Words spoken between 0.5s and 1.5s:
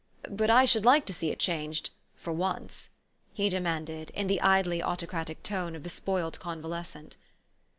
should like to see it